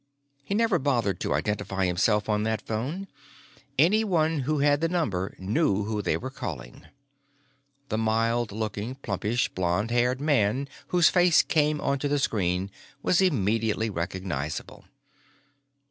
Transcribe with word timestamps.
He 0.43 0.55
never 0.55 0.79
bothered 0.79 1.19
to 1.19 1.35
identify 1.35 1.85
himself 1.85 2.27
on 2.27 2.41
that 2.41 2.63
phone; 2.65 3.07
anyone 3.77 4.39
who 4.39 4.57
had 4.57 4.81
the 4.81 4.89
number 4.89 5.35
knew 5.37 5.83
who 5.83 6.01
they 6.01 6.17
were 6.17 6.31
calling. 6.31 6.87
The 7.89 7.99
mild 7.99 8.51
looking, 8.51 8.95
plumpish, 8.95 9.49
blond 9.49 9.91
haired 9.91 10.19
man 10.19 10.67
whose 10.87 11.09
face 11.09 11.43
came 11.43 11.79
onto 11.79 12.07
the 12.07 12.17
screen 12.17 12.71
was 13.03 13.21
immediately 13.21 13.91
recognizable. 13.91 14.85